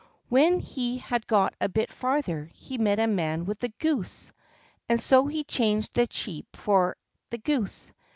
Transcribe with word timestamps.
When 0.29 0.59
he 0.59 0.97
had 0.97 1.27
got 1.27 1.53
a 1.61 1.69
bit 1.69 1.91
farther 1.91 2.49
he 2.55 2.79
met 2.79 2.97
a 2.99 3.05
man 3.05 3.45
with 3.45 3.63
a 3.63 3.67
goose, 3.69 4.31
and 4.89 4.99
so 4.99 5.27
he 5.27 5.43
changed 5.43 5.93
the 5.93 6.07
sheep 6.09 6.55
for 6.57 6.97
the 7.29 7.37
goose. 7.37 7.93